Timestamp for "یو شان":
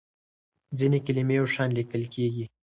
1.39-1.69